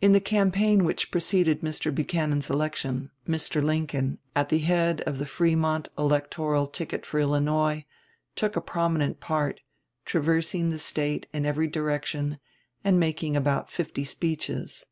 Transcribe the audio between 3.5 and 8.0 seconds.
Lincoln, at the head of the Frémont electoral ticket for Illinois,